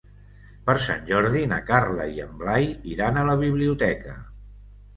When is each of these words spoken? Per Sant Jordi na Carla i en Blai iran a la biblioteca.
Per 0.69 0.73
Sant 0.85 1.03
Jordi 1.09 1.43
na 1.51 1.59
Carla 1.67 2.09
i 2.17 2.23
en 2.25 2.33
Blai 2.41 2.67
iran 2.97 3.21
a 3.25 3.29
la 3.31 3.39
biblioteca. 3.45 4.21